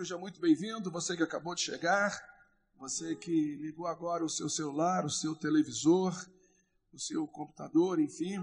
[0.00, 2.18] Seja muito bem-vindo, você que acabou de chegar,
[2.78, 6.14] você que ligou agora o seu celular, o seu televisor,
[6.90, 8.42] o seu computador, enfim.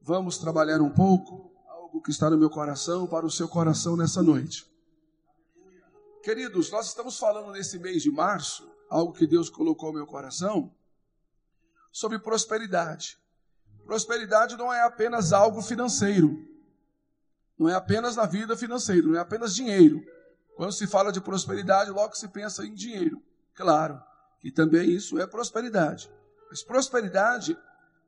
[0.00, 4.24] Vamos trabalhar um pouco algo que está no meu coração para o seu coração nessa
[4.24, 4.68] noite.
[6.20, 10.74] Queridos, nós estamos falando nesse mês de março, algo que Deus colocou no meu coração,
[11.92, 13.16] sobre prosperidade.
[13.86, 16.44] Prosperidade não é apenas algo financeiro,
[17.56, 20.04] não é apenas na vida financeira, não é apenas dinheiro
[20.56, 23.22] quando se fala de prosperidade, logo se pensa em dinheiro.
[23.54, 24.00] Claro,
[24.42, 26.10] e também isso é prosperidade.
[26.50, 27.56] Mas prosperidade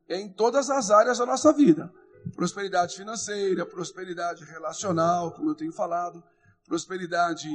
[0.08, 1.92] é em todas as áreas da nossa vida.
[2.34, 6.22] Prosperidade financeira, prosperidade relacional, como eu tenho falado,
[6.66, 7.48] prosperidade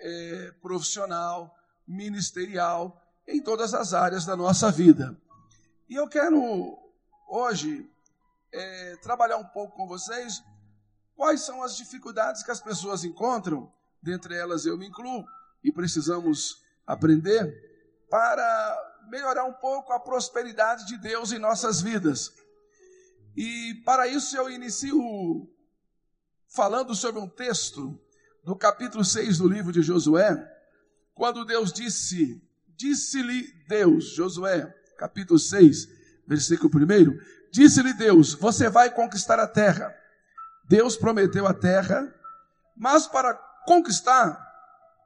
[0.00, 1.54] é, profissional,
[1.86, 5.16] ministerial, em todas as áreas da nossa vida.
[5.88, 6.78] E eu quero
[7.28, 7.90] hoje
[8.52, 10.42] é, trabalhar um pouco com vocês
[11.14, 15.24] quais são as dificuldades que as pessoas encontram dentre elas eu me incluo,
[15.62, 17.52] e precisamos aprender
[18.10, 22.32] para melhorar um pouco a prosperidade de Deus em nossas vidas.
[23.36, 25.48] E para isso eu inicio
[26.48, 27.98] falando sobre um texto
[28.44, 30.36] do capítulo 6 do livro de Josué,
[31.14, 32.42] quando Deus disse,
[32.76, 35.88] disse-lhe Deus, Josué, capítulo 6,
[36.26, 37.18] versículo 1,
[37.50, 39.94] disse-lhe Deus: Você vai conquistar a terra.
[40.68, 42.12] Deus prometeu a terra,
[42.76, 43.34] mas para
[43.68, 44.42] conquistar,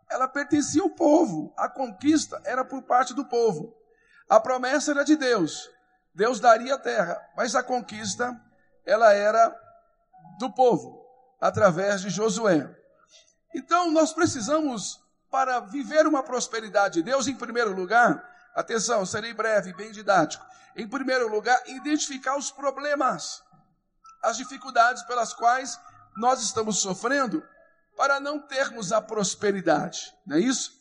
[0.09, 1.53] ela pertencia ao povo.
[1.57, 3.77] A conquista era por parte do povo.
[4.29, 5.69] A promessa era de Deus.
[6.15, 8.41] Deus daria a terra, mas a conquista
[8.87, 9.53] ela era
[10.39, 11.05] do povo,
[11.41, 12.73] através de Josué.
[13.53, 18.23] Então nós precisamos para viver uma prosperidade de Deus, em primeiro lugar,
[18.55, 20.45] atenção, serei breve, bem didático.
[20.77, 23.43] Em primeiro lugar, identificar os problemas,
[24.23, 25.81] as dificuldades pelas quais
[26.17, 27.43] nós estamos sofrendo
[28.03, 30.72] para não termos a prosperidade, não é isso?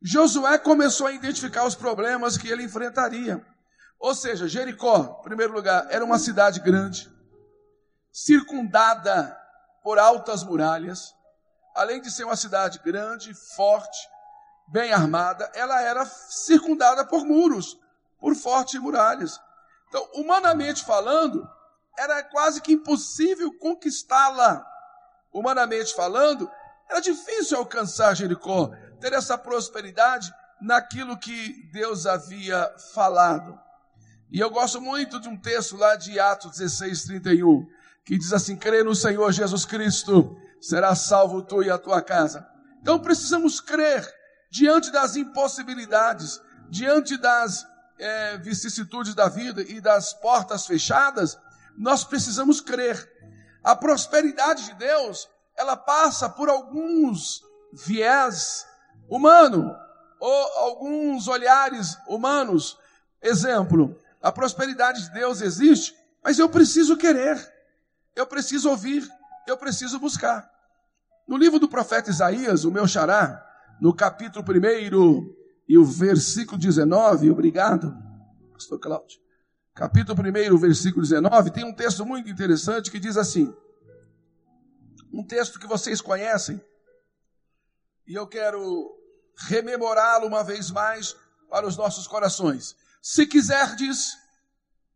[0.00, 3.46] Josué começou a identificar os problemas que ele enfrentaria.
[3.98, 7.06] Ou seja, Jericó, em primeiro lugar, era uma cidade grande,
[8.10, 9.38] circundada
[9.82, 11.14] por altas muralhas.
[11.74, 13.98] Além de ser uma cidade grande, forte,
[14.66, 17.78] bem armada, ela era circundada por muros,
[18.18, 19.38] por fortes muralhas.
[19.88, 21.46] Então, humanamente falando,
[21.98, 24.66] era quase que impossível conquistá-la.
[25.30, 26.50] Humanamente falando,
[26.90, 33.56] era difícil alcançar Jericó, ter essa prosperidade naquilo que Deus havia falado.
[34.30, 37.64] E eu gosto muito de um texto lá de Atos 16, 31,
[38.04, 42.46] que diz assim: crê no Senhor Jesus Cristo, será salvo tu e a tua casa.
[42.82, 44.06] Então precisamos crer
[44.50, 47.64] diante das impossibilidades, diante das
[47.98, 51.38] é, vicissitudes da vida e das portas fechadas,
[51.78, 53.08] nós precisamos crer.
[53.62, 58.66] A prosperidade de Deus ela passa por alguns viés
[59.08, 59.74] humano
[60.18, 62.78] ou alguns olhares humanos.
[63.22, 67.38] Exemplo, a prosperidade de Deus existe, mas eu preciso querer,
[68.14, 69.08] eu preciso ouvir,
[69.46, 70.48] eu preciso buscar.
[71.26, 73.46] No livro do profeta Isaías, o meu xará,
[73.80, 75.34] no capítulo 1
[75.68, 77.96] e o versículo 19, obrigado,
[78.52, 79.20] pastor Cláudio.
[79.74, 83.54] Capítulo 1, versículo 19, tem um texto muito interessante que diz assim:
[85.12, 86.60] um texto que vocês conhecem,
[88.06, 88.96] e eu quero
[89.36, 91.16] rememorá-lo uma vez mais
[91.48, 92.76] para os nossos corações.
[93.02, 94.16] Se quiserdes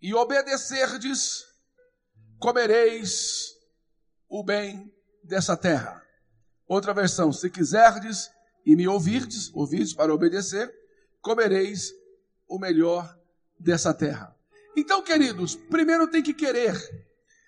[0.00, 1.44] e obedecerdes,
[2.38, 3.56] comereis
[4.28, 4.92] o bem
[5.22, 6.02] dessa terra.
[6.66, 8.30] Outra versão, se quiserdes
[8.64, 10.72] e me ouvirdes, ouvirdes para obedecer,
[11.20, 11.92] comereis
[12.48, 13.18] o melhor
[13.58, 14.34] dessa terra.
[14.76, 16.74] Então, queridos, primeiro tem que querer,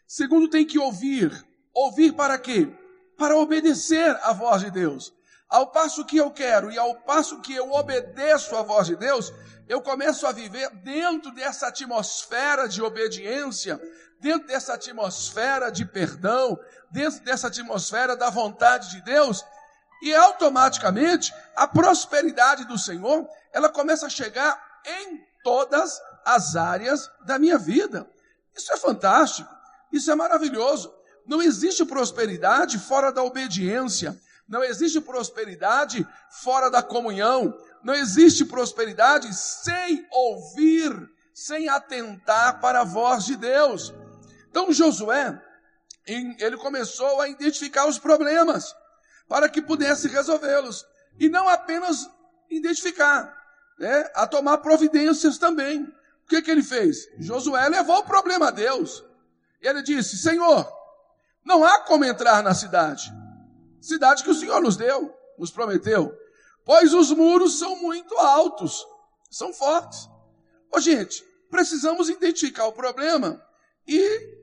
[0.06, 1.45] segundo tem que ouvir,
[1.76, 2.72] Ouvir para quê?
[3.18, 5.12] Para obedecer à voz de Deus.
[5.46, 9.30] Ao passo que eu quero e ao passo que eu obedeço à voz de Deus,
[9.68, 13.78] eu começo a viver dentro dessa atmosfera de obediência,
[14.18, 16.58] dentro dessa atmosfera de perdão,
[16.90, 19.44] dentro dessa atmosfera da vontade de Deus,
[20.00, 27.38] e automaticamente a prosperidade do Senhor, ela começa a chegar em todas as áreas da
[27.38, 28.08] minha vida.
[28.54, 29.54] Isso é fantástico,
[29.92, 30.95] isso é maravilhoso.
[31.26, 34.18] Não existe prosperidade fora da obediência.
[34.48, 37.56] Não existe prosperidade fora da comunhão.
[37.82, 40.92] Não existe prosperidade sem ouvir,
[41.34, 43.92] sem atentar para a voz de Deus.
[44.48, 45.40] Então Josué,
[46.06, 48.74] ele começou a identificar os problemas
[49.28, 50.86] para que pudesse resolvê-los.
[51.18, 52.08] E não apenas
[52.50, 53.34] identificar,
[53.78, 55.82] né, a tomar providências também.
[55.82, 57.08] O que, que ele fez?
[57.18, 59.04] Josué levou o problema a Deus.
[59.60, 60.68] Ele disse: Senhor,
[61.46, 63.10] não há como entrar na cidade.
[63.80, 65.14] Cidade que o Senhor nos deu.
[65.38, 66.12] nos prometeu,
[66.64, 68.86] pois os muros são muito altos,
[69.30, 70.08] são fortes.
[70.74, 73.40] Ô, gente, precisamos identificar o problema
[73.86, 74.34] e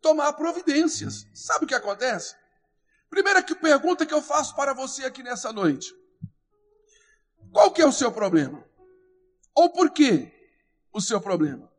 [0.00, 1.26] tomar providências.
[1.34, 2.34] Sabe o que acontece?
[3.10, 5.94] Primeira pergunta que eu faço para você aqui nessa noite.
[7.52, 8.64] Qual que é o seu problema?
[9.54, 10.32] Ou por que
[10.90, 11.70] o seu problema?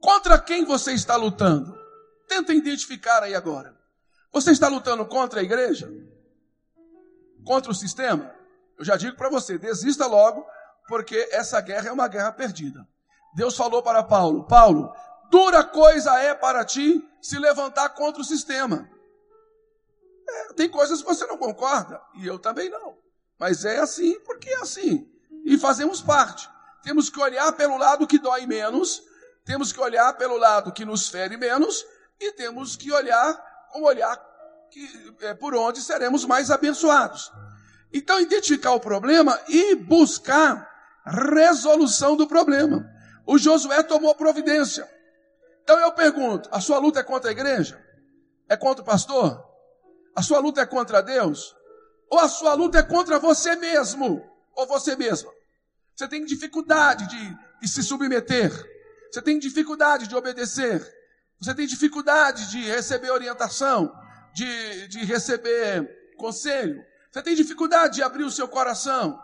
[0.00, 1.78] Contra quem você está lutando?
[2.26, 3.81] Tenta identificar aí agora.
[4.32, 5.92] Você está lutando contra a igreja?
[7.44, 8.34] Contra o sistema?
[8.78, 10.46] Eu já digo para você, desista logo,
[10.88, 12.86] porque essa guerra é uma guerra perdida.
[13.34, 14.94] Deus falou para Paulo: Paulo,
[15.30, 18.88] dura coisa é para ti se levantar contra o sistema.
[20.28, 22.96] É, tem coisas que você não concorda, e eu também não.
[23.38, 25.08] Mas é assim porque é assim.
[25.44, 26.48] E fazemos parte.
[26.82, 29.02] Temos que olhar pelo lado que dói menos,
[29.44, 31.84] temos que olhar pelo lado que nos fere menos,
[32.18, 34.16] e temos que olhar com olhar
[34.70, 37.30] que, é, por onde seremos mais abençoados.
[37.92, 40.70] Então, identificar o problema e buscar
[41.04, 42.88] resolução do problema.
[43.26, 44.88] O Josué tomou providência.
[45.62, 47.82] Então eu pergunto: a sua luta é contra a igreja?
[48.48, 49.42] É contra o pastor?
[50.14, 51.54] A sua luta é contra Deus?
[52.10, 54.22] Ou a sua luta é contra você mesmo?
[54.54, 55.32] Ou você mesma?
[55.94, 58.50] Você tem dificuldade de, de se submeter.
[59.10, 60.86] Você tem dificuldade de obedecer.
[61.42, 63.92] Você tem dificuldade de receber orientação,
[64.32, 66.84] de, de receber conselho.
[67.10, 69.20] Você tem dificuldade de abrir o seu coração.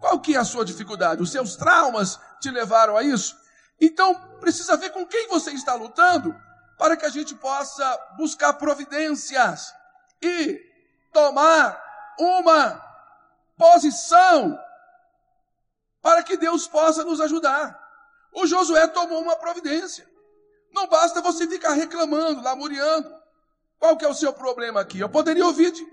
[0.00, 1.22] Qual que é a sua dificuldade?
[1.22, 3.36] Os seus traumas te levaram a isso?
[3.78, 6.34] Então, precisa ver com quem você está lutando
[6.78, 9.74] para que a gente possa buscar providências
[10.22, 10.58] e
[11.12, 11.78] tomar
[12.18, 12.82] uma
[13.58, 14.58] posição
[16.00, 17.78] para que Deus possa nos ajudar.
[18.32, 20.08] O Josué tomou uma providência.
[20.72, 23.10] Não basta você ficar reclamando, lamuriando.
[23.78, 24.98] Qual que é o seu problema aqui?
[24.98, 25.86] Eu poderia ouvir de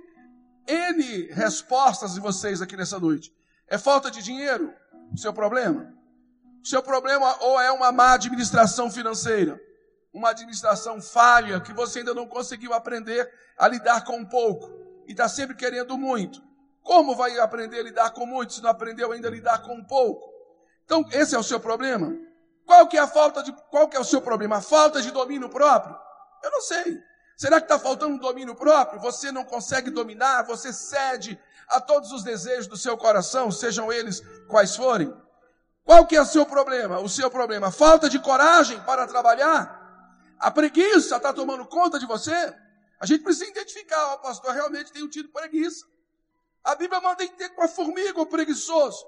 [0.68, 3.31] N respostas de vocês aqui nessa noite.
[3.68, 4.74] É falta de dinheiro
[5.13, 5.94] o seu problema?
[6.63, 9.60] O seu problema ou é uma má administração financeira,
[10.12, 14.72] uma administração falha que você ainda não conseguiu aprender a lidar com pouco
[15.07, 16.44] e está sempre querendo muito.
[16.81, 20.33] Como vai aprender a lidar com muito se não aprendeu ainda a lidar com pouco?
[20.83, 22.16] Então, esse é o seu problema?
[22.75, 24.57] Qual que é a falta de, qual que é o seu problema?
[24.57, 25.95] A falta de domínio próprio?
[26.44, 27.01] Eu não sei.
[27.38, 29.00] Será que está faltando domínio próprio?
[29.00, 31.39] Você não consegue dominar, você cede
[31.69, 35.16] a todos os desejos do seu coração, sejam eles quais forem.
[35.86, 37.00] Qual que é o seu problema?
[37.00, 39.81] O seu problema, falta de coragem para trabalhar?
[40.38, 42.54] A preguiça está tomando conta de você?
[43.00, 45.86] A gente precisa identificar, o pastor realmente tem tido preguiça.
[46.62, 49.06] A Bíblia manda ter com a formiga o preguiçoso,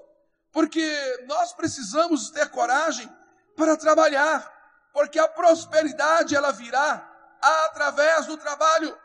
[0.50, 3.17] porque nós precisamos ter coragem
[3.58, 4.50] para trabalhar,
[4.92, 7.04] porque a prosperidade ela virá
[7.42, 8.96] através do trabalho.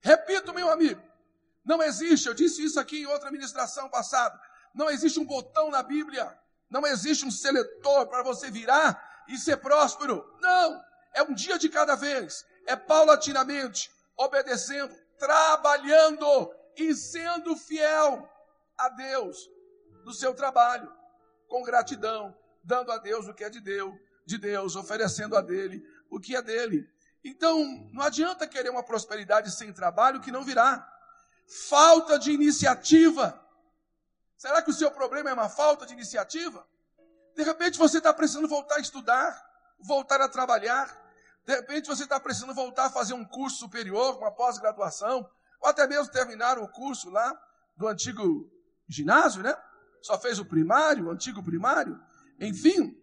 [0.00, 1.02] Repito, meu amigo,
[1.64, 4.40] não existe, eu disse isso aqui em outra ministração passada,
[4.72, 6.38] não existe um botão na Bíblia,
[6.70, 10.24] não existe um seletor para você virar e ser próspero.
[10.40, 10.80] Não,
[11.12, 18.30] é um dia de cada vez, é paulatinamente, obedecendo, trabalhando e sendo fiel
[18.78, 19.50] a Deus
[20.04, 20.92] no seu trabalho,
[21.48, 23.94] com gratidão, dando a Deus o que é de Deus,
[24.26, 26.86] de Deus, oferecendo a dele o que é dele.
[27.24, 30.86] Então, não adianta querer uma prosperidade sem trabalho que não virá
[31.68, 33.40] falta de iniciativa.
[34.36, 36.66] Será que o seu problema é uma falta de iniciativa?
[37.34, 39.40] De repente você está precisando voltar a estudar,
[39.78, 40.86] voltar a trabalhar.
[41.44, 45.28] De repente você está precisando voltar a fazer um curso superior, uma pós-graduação,
[45.60, 47.38] ou até mesmo terminar o curso lá
[47.76, 48.50] do antigo
[48.88, 49.56] ginásio, né?
[50.02, 52.00] Só fez o primário, o antigo primário.
[52.40, 52.96] Enfim,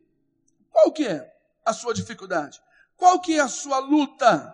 [0.69, 1.33] qual que é
[1.65, 2.61] a sua dificuldade?
[2.95, 4.53] Qual que é a sua luta?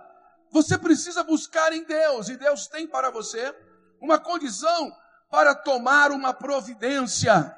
[0.51, 3.53] Você precisa buscar em Deus, e Deus tem para você
[4.01, 4.95] uma condição
[5.29, 7.55] para tomar uma providência.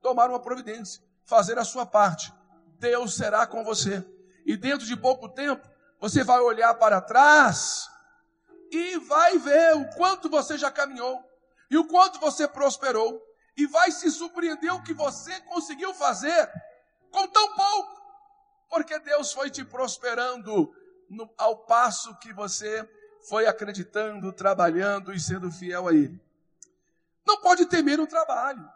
[0.00, 2.32] Tomar uma providência, fazer a sua parte.
[2.78, 4.04] Deus será com você.
[4.44, 5.66] E dentro de pouco tempo,
[6.00, 7.88] você vai olhar para trás
[8.70, 11.22] e vai ver o quanto você já caminhou
[11.70, 13.22] e o quanto você prosperou
[13.56, 16.50] e vai se surpreender o que você conseguiu fazer
[17.10, 18.02] com tão pouco,
[18.68, 20.74] porque Deus foi te prosperando
[21.08, 22.88] no, ao passo que você
[23.28, 26.20] foi acreditando, trabalhando e sendo fiel a Ele.
[27.26, 28.68] Não pode temer o trabalho.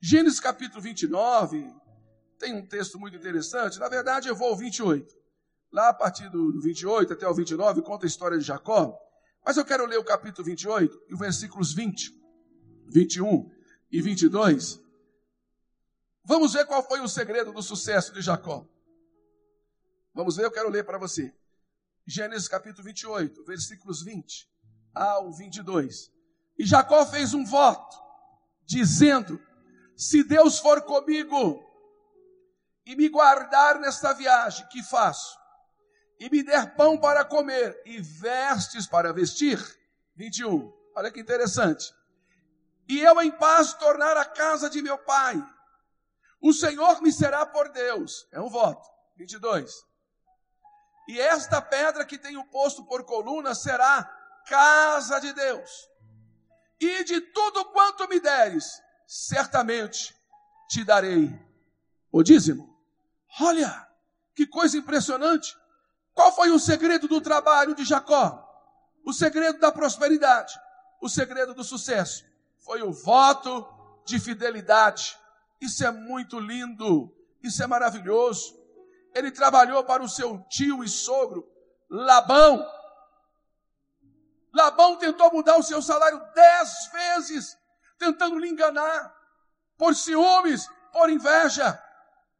[0.00, 1.72] Gênesis capítulo 29,
[2.38, 3.78] tem um texto muito interessante.
[3.78, 5.14] Na verdade, eu vou ao 28.
[5.72, 8.98] Lá a partir do 28 até o 29, conta a história de Jacó.
[9.44, 12.10] Mas eu quero ler o capítulo 28 e os versículos 20,
[12.88, 13.55] 21
[13.90, 14.80] e 22.
[16.24, 18.66] Vamos ver qual foi o segredo do sucesso de Jacó.
[20.12, 21.32] Vamos ver, eu quero ler para você.
[22.06, 24.48] Gênesis capítulo 28, versículos 20
[24.94, 26.10] ao 22.
[26.58, 27.96] E Jacó fez um voto,
[28.64, 29.40] dizendo:
[29.96, 31.62] Se Deus for comigo
[32.84, 35.36] e me guardar nesta viagem que faço,
[36.18, 39.58] e me der pão para comer e vestes para vestir.
[40.14, 40.72] 21.
[40.96, 41.92] Olha que interessante.
[42.88, 45.42] E eu em paz tornar a casa de meu pai.
[46.40, 48.28] O Senhor me será por Deus.
[48.30, 48.88] É um voto.
[49.16, 49.84] 22.
[51.08, 54.04] E esta pedra que tenho posto por coluna será
[54.46, 55.88] casa de Deus.
[56.78, 60.14] E de tudo quanto me deres, certamente
[60.68, 61.32] te darei
[62.12, 62.76] o dízimo.
[63.40, 63.88] Olha,
[64.34, 65.56] que coisa impressionante.
[66.12, 68.42] Qual foi o segredo do trabalho de Jacó?
[69.04, 70.58] O segredo da prosperidade,
[71.00, 72.24] o segredo do sucesso
[72.66, 73.64] foi o voto
[74.04, 75.16] de fidelidade.
[75.60, 78.58] Isso é muito lindo, isso é maravilhoso.
[79.14, 81.48] Ele trabalhou para o seu tio e sogro,
[81.88, 82.66] Labão.
[84.52, 87.56] Labão tentou mudar o seu salário dez vezes,
[87.98, 89.14] tentando lhe enganar,
[89.78, 91.80] por ciúmes, por inveja.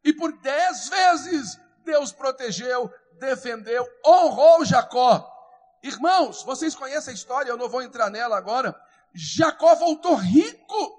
[0.02, 5.32] E por dez vezes Deus protegeu, defendeu, honrou Jacó.
[5.84, 8.74] Irmãos, vocês conhecem a história, eu não vou entrar nela agora.
[9.16, 10.96] Jacó voltou rico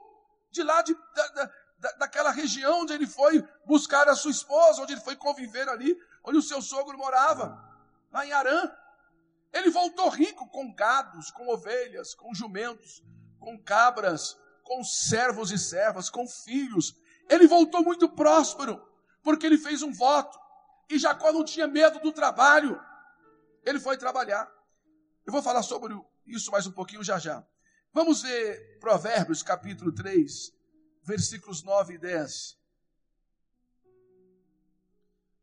[0.50, 4.94] de lá de, da, da, daquela região onde ele foi buscar a sua esposa, onde
[4.94, 7.64] ele foi conviver ali, onde o seu sogro morava,
[8.12, 8.72] lá em Arã.
[9.54, 13.04] Ele voltou rico com gados, com ovelhas, com jumentos,
[13.40, 16.96] com cabras, com servos e servas, com filhos.
[17.30, 18.82] Ele voltou muito próspero,
[19.22, 20.38] porque ele fez um voto.
[20.90, 22.82] E Jacó não tinha medo do trabalho.
[23.64, 24.50] Ele foi trabalhar.
[25.26, 25.96] Eu vou falar sobre
[26.26, 27.46] isso mais um pouquinho já já.
[27.98, 30.54] Vamos ver Provérbios capítulo 3,
[31.02, 32.56] versículos 9 e 10.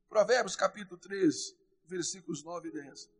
[0.09, 1.53] Provérbios capítulo 3,
[1.85, 3.11] versículos 9 e 10.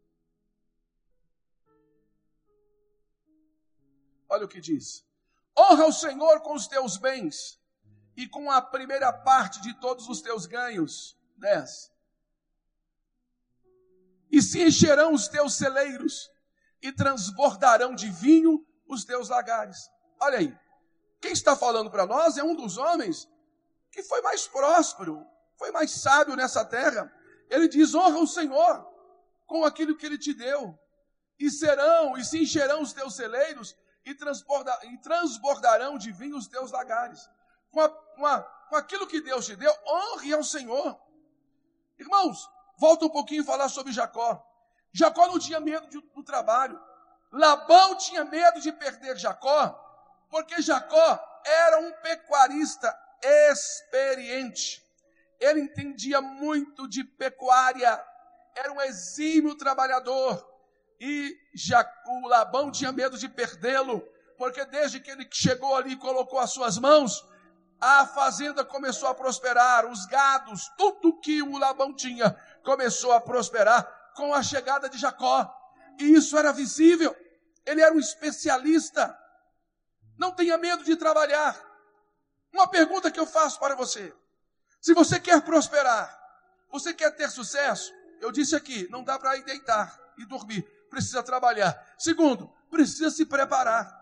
[4.29, 5.05] Olha o que diz:
[5.59, 7.61] Honra o Senhor com os teus bens
[8.17, 11.19] e com a primeira parte de todos os teus ganhos.
[11.39, 11.93] 10
[14.31, 16.31] e se encherão os teus celeiros,
[16.81, 19.91] e transbordarão de vinho os teus lagares.
[20.21, 20.59] Olha aí,
[21.21, 23.29] quem está falando para nós é um dos homens
[23.91, 25.25] que foi mais próspero,
[25.57, 27.13] foi mais sábio nessa terra.
[27.49, 28.87] Ele diz: honra o Senhor
[29.47, 30.79] com aquilo que ele te deu,
[31.39, 36.71] e serão, e se encherão os teus celeiros, e, e transbordarão de vinho os teus
[36.71, 37.29] lagares.
[37.71, 40.99] Com, a, com, a, com aquilo que Deus te deu, honre ao Senhor.
[41.99, 44.45] Irmãos, Volta um pouquinho e falar sobre Jacó.
[44.93, 46.81] Jacó não tinha medo de, do trabalho.
[47.35, 49.69] Labão tinha medo de perder Jacó,
[50.31, 52.97] porque Jacó era um pecuarista
[53.51, 54.81] experiente.
[55.41, 58.01] Ele entendia muito de pecuária,
[58.55, 60.49] era um exímio trabalhador.
[61.01, 61.37] E
[62.07, 64.01] o Labão tinha medo de perdê-lo,
[64.39, 67.27] porque desde que ele chegou ali e colocou as suas mãos,
[67.81, 72.31] a fazenda começou a prosperar, os gados, tudo que o Labão tinha
[72.63, 75.53] começou a prosperar com a chegada de Jacó.
[75.99, 77.24] E isso era visível.
[77.67, 79.19] Ele era um especialista.
[80.19, 81.59] Não tenha medo de trabalhar.
[82.53, 84.15] Uma pergunta que eu faço para você:
[84.81, 86.21] se você quer prosperar,
[86.71, 91.23] você quer ter sucesso, eu disse aqui, não dá para ir deitar e dormir, precisa
[91.23, 91.95] trabalhar.
[91.99, 93.93] Segundo, precisa se preparar,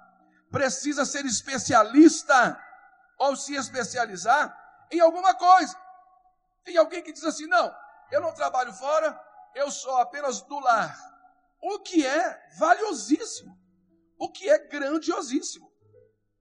[0.51, 2.61] precisa ser especialista
[3.19, 4.59] ou se especializar
[4.91, 5.77] em alguma coisa.
[6.65, 7.75] Tem alguém que diz assim: não,
[8.11, 9.19] eu não trabalho fora,
[9.55, 11.12] eu sou apenas do lar.
[11.63, 13.57] O que é valiosíssimo,
[14.19, 15.73] o que é grandiosíssimo.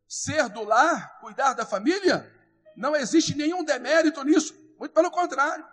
[0.08, 2.30] Ser do lar, cuidar da família,
[2.76, 5.66] não existe nenhum demérito nisso, muito pelo contrário.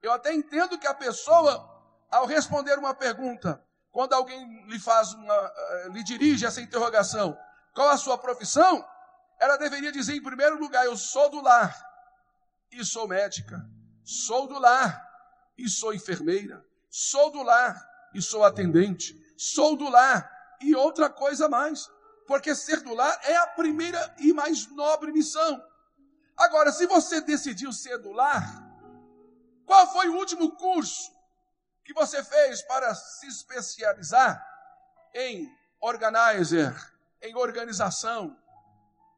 [0.00, 1.68] Eu até entendo que a pessoa,
[2.10, 7.36] ao responder uma pergunta, quando alguém lhe faz uma, eh, lhe dirige essa interrogação,
[7.74, 8.86] qual a sua profissão?
[9.38, 11.74] ela deveria dizer em primeiro lugar: Eu sou do lar
[12.70, 13.64] e sou médica,
[14.02, 15.02] sou do lar
[15.56, 20.30] e sou enfermeira, sou do lar e sou atendente, sou do lar
[20.60, 21.90] e outra coisa mais,
[22.26, 25.62] porque ser do lar é a primeira e mais nobre missão.
[26.36, 28.62] Agora, se você decidiu ser do lar,
[29.66, 31.12] qual foi o último curso
[31.84, 34.44] que você fez para se especializar
[35.14, 36.74] em organizer,
[37.20, 38.36] em organização,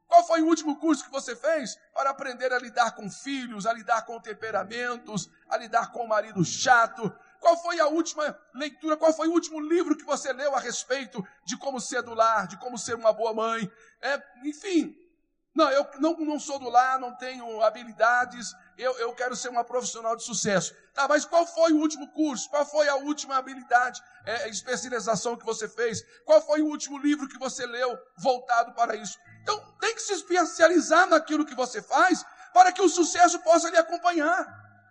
[0.06, 3.72] qual foi o último curso que você fez para aprender a lidar com filhos, a
[3.72, 7.12] lidar com temperamentos, a lidar com o marido chato?
[7.46, 11.24] Qual foi a última leitura, qual foi o último livro que você leu a respeito
[11.44, 13.70] de como ser do lar, de como ser uma boa mãe?
[14.02, 14.92] É, enfim,
[15.56, 19.64] Não, eu não, não sou do lar, não tenho habilidades, eu, eu quero ser uma
[19.64, 20.74] profissional de sucesso.
[20.92, 22.50] Tá, mas qual foi o último curso?
[22.50, 26.02] Qual foi a última habilidade, é, especialização que você fez?
[26.26, 29.16] Qual foi o último livro que você leu voltado para isso?
[29.42, 32.22] Então, tem que se especializar naquilo que você faz
[32.52, 34.46] para que o sucesso possa lhe acompanhar.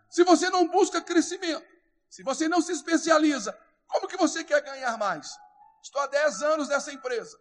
[0.09, 1.74] Se você não busca crescimento,
[2.15, 3.51] se você não se especializa,
[3.89, 5.37] como que você quer ganhar mais?
[5.83, 7.37] Estou há 10 anos nessa empresa,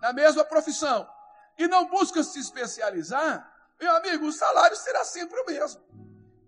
[0.00, 1.12] na mesma profissão
[1.58, 5.82] e não busca se especializar, meu amigo, o salário será sempre o mesmo.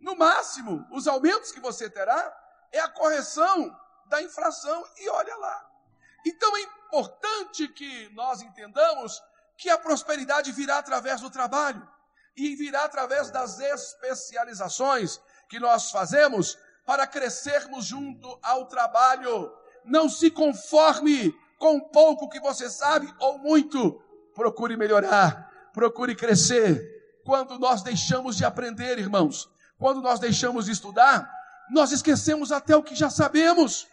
[0.00, 2.32] No máximo, os aumentos que você terá
[2.70, 3.76] é a correção
[4.06, 5.68] da inflação e olha lá.
[6.24, 9.20] Então é importante que nós entendamos
[9.56, 11.84] que a prosperidade virá através do trabalho
[12.36, 19.52] e virá através das especializações que nós fazemos para crescermos junto ao trabalho.
[19.84, 24.02] Não se conforme com pouco que você sabe ou muito,
[24.34, 27.20] procure melhorar, procure crescer.
[27.24, 31.30] Quando nós deixamos de aprender, irmãos, quando nós deixamos de estudar,
[31.70, 33.86] nós esquecemos até o que já sabemos.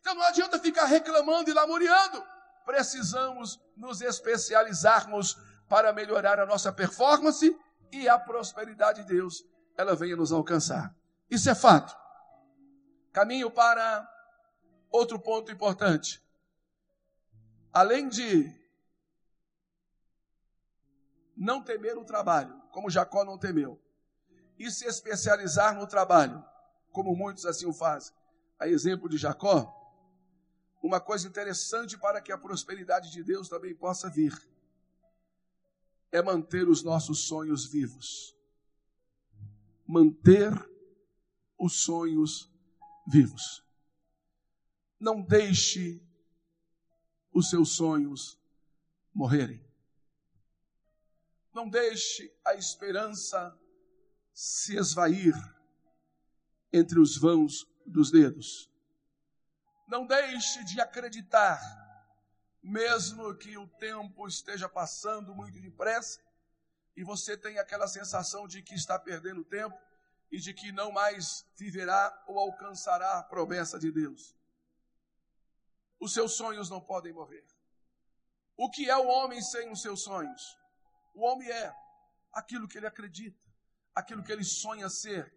[0.00, 2.22] Então não adianta ficar reclamando e lamuriando.
[2.64, 5.36] Precisamos nos especializarmos
[5.68, 7.56] para melhorar a nossa performance
[7.92, 9.44] e a prosperidade de Deus,
[9.76, 10.94] ela venha nos alcançar.
[11.30, 12.01] Isso é fato.
[13.12, 14.08] Caminho para
[14.90, 16.22] outro ponto importante.
[17.72, 18.50] Além de
[21.36, 23.80] não temer o trabalho, como Jacó não temeu,
[24.58, 26.42] e se especializar no trabalho,
[26.90, 28.14] como muitos assim o fazem.
[28.58, 29.78] A exemplo de Jacó,
[30.82, 34.32] uma coisa interessante para que a prosperidade de Deus também possa vir
[36.10, 38.36] é manter os nossos sonhos vivos.
[39.86, 40.52] Manter
[41.58, 42.51] os sonhos
[43.06, 43.64] vivos.
[44.98, 46.02] Não deixe
[47.32, 48.38] os seus sonhos
[49.12, 49.64] morrerem.
[51.52, 53.58] Não deixe a esperança
[54.32, 55.34] se esvair
[56.72, 58.70] entre os vãos dos dedos.
[59.86, 61.60] Não deixe de acreditar,
[62.62, 66.20] mesmo que o tempo esteja passando muito depressa
[66.96, 69.76] e você tenha aquela sensação de que está perdendo tempo
[70.32, 74.34] e de que não mais viverá ou alcançará a promessa de Deus.
[76.00, 77.44] Os seus sonhos não podem morrer.
[78.56, 80.58] O que é o homem sem os seus sonhos?
[81.14, 81.74] O homem é
[82.32, 83.38] aquilo que ele acredita,
[83.94, 85.30] aquilo que ele sonha ser,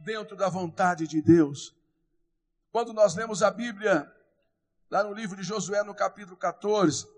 [0.00, 1.74] dentro da vontade de Deus.
[2.70, 4.14] Quando nós lemos a Bíblia,
[4.90, 7.08] lá no livro de Josué, no capítulo 14,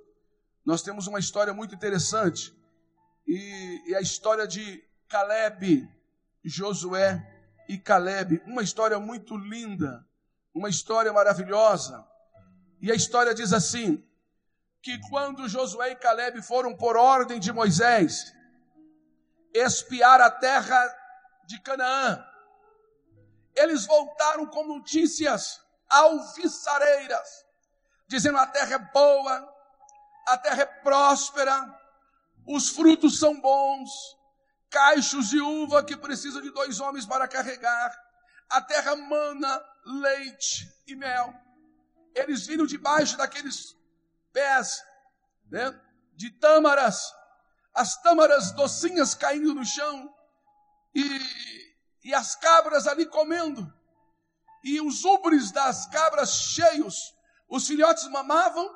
[0.65, 2.55] nós temos uma história muito interessante.
[3.27, 5.89] E, e a história de Caleb,
[6.45, 7.21] Josué
[7.69, 8.43] e Caleb.
[8.47, 10.07] Uma história muito linda,
[10.55, 12.07] uma história maravilhosa.
[12.81, 14.03] E a história diz assim:
[14.83, 18.35] que quando Josué e Caleb foram por ordem de Moisés
[19.53, 20.97] espiar a terra
[21.45, 22.25] de Canaã,
[23.55, 27.45] eles voltaram com notícias alvissareiras,
[28.07, 29.55] dizendo a terra é boa,
[30.29, 31.79] a terra é próspera,
[32.47, 33.91] os frutos são bons,
[34.71, 37.95] caixos de uva que precisa de dois homens para carregar,
[38.49, 41.35] a terra mana leite e mel.
[42.15, 43.77] Eles viram debaixo daqueles
[44.33, 44.83] pés
[45.51, 45.79] né,
[46.15, 47.13] de tâmaras,
[47.75, 50.15] as tâmaras docinhas caindo no chão,
[50.95, 51.21] e,
[52.05, 53.73] e as cabras ali comendo,
[54.65, 57.15] e os ubres das cabras cheios,
[57.49, 58.69] os filhotes mamavam,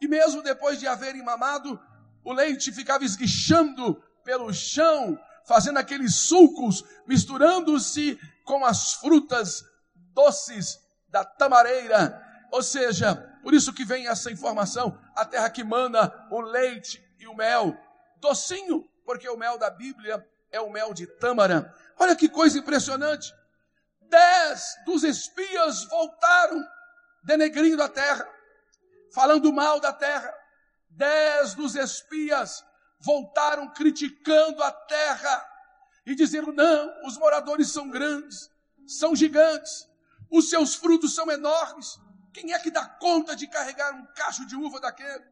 [0.00, 1.80] e mesmo depois de haverem mamado,
[2.24, 9.64] o leite ficava esguichando pelo chão, fazendo aqueles sulcos, misturando-se com as frutas
[10.14, 12.20] doces da tamareira.
[12.50, 17.26] Ou seja, por isso que vem essa informação, a terra que manda o leite e
[17.26, 17.76] o mel.
[18.18, 21.74] Docinho, porque o mel da Bíblia é o mel de tâmara.
[21.98, 23.34] Olha que coisa impressionante.
[24.02, 26.62] Dez dos espias voltaram
[27.24, 28.28] denegrindo a terra,
[29.14, 30.32] falando mal da terra.
[30.90, 32.62] Dez dos espias
[33.02, 35.48] voltaram criticando a terra
[36.06, 38.50] e dizendo: não, os moradores são grandes,
[38.86, 39.88] são gigantes,
[40.30, 42.00] os seus frutos são enormes.
[42.32, 45.24] Quem é que dá conta de carregar um cacho de uva daquele?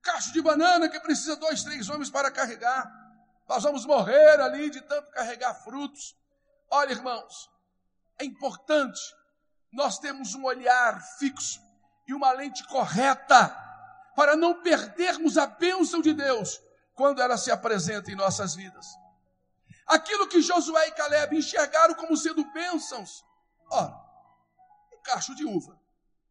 [0.00, 2.88] Cacho de banana que precisa dois, três homens para carregar.
[3.48, 6.16] Nós vamos morrer ali de tanto carregar frutos.
[6.70, 7.50] Olha, irmãos,
[8.18, 9.00] é importante
[9.72, 11.60] nós termos um olhar fixo
[12.06, 13.48] e uma lente correta
[14.14, 16.60] para não perdermos a bênção de Deus
[17.00, 18.86] quando ela se apresenta em nossas vidas.
[19.86, 23.24] Aquilo que Josué e Caleb enxergaram como sendo bênçãos,
[23.70, 23.98] ora,
[24.92, 25.80] um cacho de uva,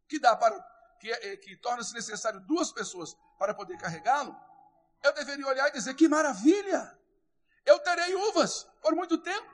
[0.08, 0.56] que dá para
[1.00, 4.32] que, é, que torna-se necessário duas pessoas para poder carregá-lo,
[5.02, 6.96] eu deveria olhar e dizer que maravilha!
[7.66, 9.50] Eu terei uvas por muito tempo.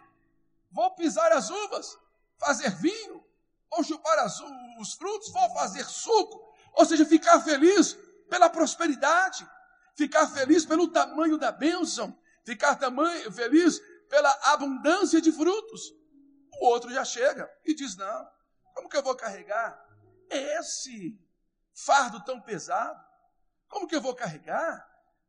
[0.71, 1.99] Vou pisar as uvas,
[2.37, 3.25] fazer vinho,
[3.71, 4.39] vou chupar as,
[4.79, 6.55] os frutos, vou fazer suco.
[6.75, 7.95] Ou seja, ficar feliz
[8.29, 9.49] pela prosperidade,
[9.97, 15.93] ficar feliz pelo tamanho da bênção, ficar tamanho, feliz pela abundância de frutos.
[16.61, 18.31] O outro já chega e diz: Não,
[18.75, 19.77] como que eu vou carregar
[20.31, 21.19] esse
[21.75, 23.05] fardo tão pesado?
[23.69, 24.87] Como que eu vou carregar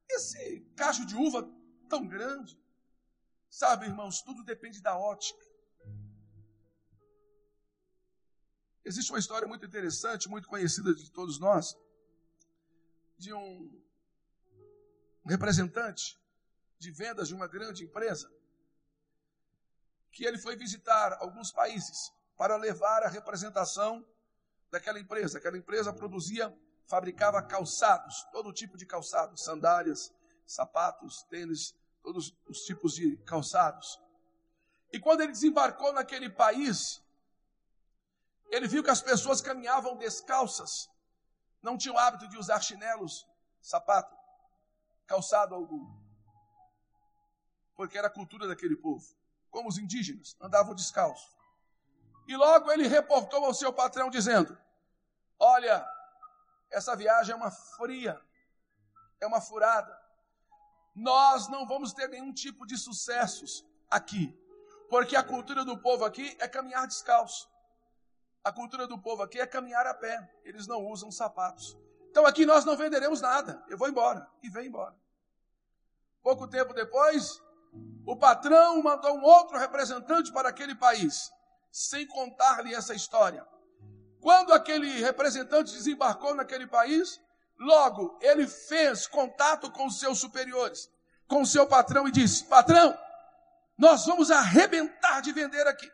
[0.10, 1.50] esse cacho de uva
[1.90, 2.62] tão grande?
[3.50, 5.46] Sabe, irmãos, tudo depende da ótica.
[8.86, 11.76] Existe uma história muito interessante, muito conhecida de todos nós,
[13.18, 13.87] de um
[15.28, 16.20] representante
[16.80, 18.32] de vendas de uma grande empresa,
[20.12, 24.06] que ele foi visitar alguns países para levar a representação
[24.72, 25.38] daquela empresa.
[25.38, 26.56] Aquela empresa produzia,
[26.88, 30.14] fabricava calçados, todo tipo de calçados, sandálias,
[30.46, 34.00] sapatos, tênis, todos os tipos de calçados.
[34.92, 37.04] E quando ele desembarcou naquele país,
[38.50, 40.90] ele viu que as pessoas caminhavam descalças,
[41.62, 43.28] não tinham hábito de usar chinelos,
[43.62, 44.17] sapato,
[45.08, 45.88] calçado algum,
[47.76, 49.06] porque era a cultura daquele povo.
[49.50, 51.36] Como os indígenas, andavam descalços.
[52.28, 54.58] E logo ele reportou ao seu patrão dizendo:
[55.40, 55.88] Olha,
[56.70, 58.22] essa viagem é uma fria,
[59.22, 59.98] é uma furada.
[60.94, 64.38] Nós não vamos ter nenhum tipo de sucessos aqui,
[64.90, 67.50] porque a cultura do povo aqui é caminhar descalço.
[68.44, 70.30] A cultura do povo aqui é caminhar a pé.
[70.44, 71.78] Eles não usam sapatos.
[72.18, 73.64] Então aqui nós não venderemos nada.
[73.70, 74.28] Eu vou embora.
[74.42, 74.96] E vem embora.
[76.24, 77.40] Pouco tempo depois,
[78.08, 81.32] o patrão mandou um outro representante para aquele país,
[81.72, 83.46] sem contar-lhe essa história.
[84.20, 87.22] Quando aquele representante desembarcou naquele país,
[87.60, 90.90] logo ele fez contato com os seus superiores,
[91.28, 92.98] com o seu patrão e disse: Patrão,
[93.78, 95.92] nós vamos arrebentar de vender aqui.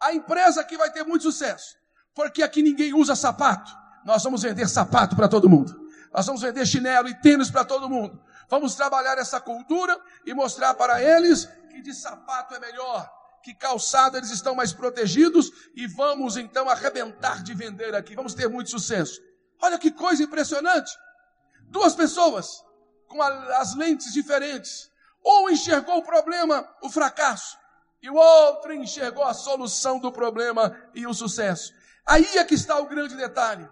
[0.00, 1.76] A empresa aqui vai ter muito sucesso,
[2.14, 3.79] porque aqui ninguém usa sapato.
[4.04, 5.88] Nós vamos vender sapato para todo mundo.
[6.12, 8.20] Nós vamos vender chinelo e tênis para todo mundo.
[8.48, 13.08] Vamos trabalhar essa cultura e mostrar para eles que de sapato é melhor,
[13.42, 18.16] que calçado eles estão mais protegidos e vamos então arrebentar de vender aqui.
[18.16, 19.20] Vamos ter muito sucesso.
[19.62, 20.90] Olha que coisa impressionante.
[21.68, 22.64] Duas pessoas
[23.06, 24.90] com as lentes diferentes.
[25.24, 27.60] Um enxergou o problema, o fracasso
[28.02, 31.72] e o outro enxergou a solução do problema e o sucesso.
[32.06, 33.68] Aí é que está o grande detalhe.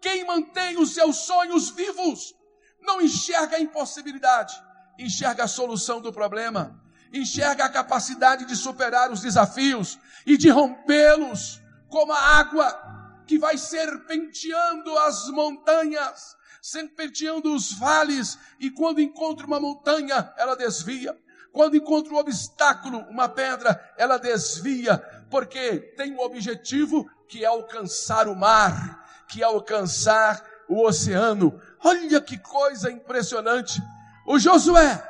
[0.00, 2.34] Quem mantém os seus sonhos vivos
[2.80, 4.54] não enxerga a impossibilidade,
[4.98, 6.80] enxerga a solução do problema,
[7.12, 12.90] enxerga a capacidade de superar os desafios e de rompê-los, como a água
[13.26, 21.16] que vai serpenteando as montanhas, serpenteando os vales, e quando encontra uma montanha, ela desvia.
[21.52, 24.98] Quando encontra um obstáculo, uma pedra, ela desvia,
[25.30, 28.99] porque tem um objetivo que é alcançar o mar,
[29.30, 31.60] que alcançar o oceano.
[31.82, 33.80] Olha que coisa impressionante.
[34.26, 35.02] O Josué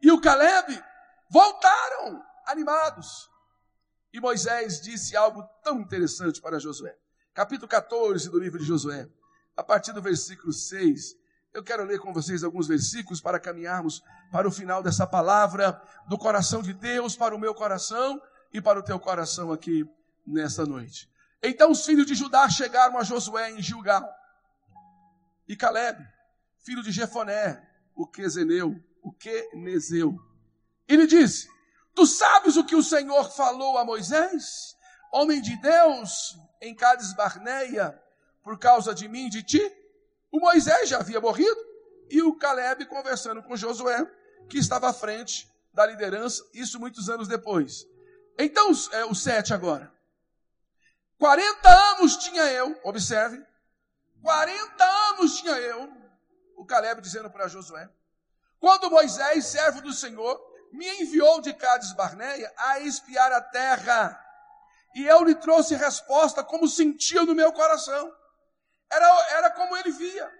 [0.00, 0.82] e o Caleb
[1.28, 3.28] voltaram animados.
[4.12, 6.96] E Moisés disse algo tão interessante para Josué.
[7.32, 9.08] Capítulo 14 do livro de Josué,
[9.56, 11.16] a partir do versículo 6.
[11.52, 16.18] Eu quero ler com vocês alguns versículos para caminharmos para o final dessa palavra do
[16.18, 18.20] coração de Deus para o meu coração
[18.52, 19.88] e para o teu coração aqui
[20.26, 21.08] nessa noite.
[21.42, 24.08] Então os filhos de Judá chegaram a Josué em Gilgal.
[25.48, 26.06] E Caleb,
[26.58, 30.18] filho de Jefoné, o Quezeneu, o Quenezeu.
[30.88, 31.48] E lhe disse:
[31.94, 34.76] Tu sabes o que o Senhor falou a Moisés,
[35.12, 38.00] homem de Deus, em Cades Barneia,
[38.42, 39.76] por causa de mim e de ti?
[40.30, 41.60] O Moisés já havia morrido
[42.08, 44.06] e o Caleb conversando com Josué,
[44.48, 47.86] que estava à frente da liderança, isso muitos anos depois.
[48.38, 49.92] Então, é, o sete agora.
[51.20, 53.46] 40 anos tinha eu, observe,
[54.22, 55.92] 40 anos tinha eu,
[56.56, 57.90] o Caleb dizendo para Josué,
[58.58, 60.40] quando Moisés, servo do Senhor,
[60.72, 64.18] me enviou de Cades Barneia a espiar a terra,
[64.94, 68.10] e eu lhe trouxe resposta como sentia no meu coração.
[68.90, 70.32] Era, era como ele via,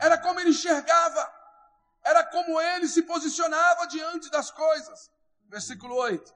[0.00, 1.32] era como ele enxergava,
[2.02, 5.08] era como ele se posicionava diante das coisas.
[5.48, 6.34] Versículo 8.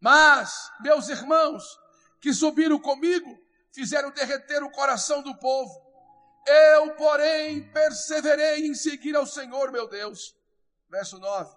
[0.00, 1.83] Mas, meus irmãos,
[2.24, 3.38] que subiram comigo,
[3.70, 5.78] fizeram derreter o coração do povo.
[6.46, 10.34] Eu, porém, perseverei em seguir ao Senhor, meu Deus.
[10.88, 11.54] Verso 9.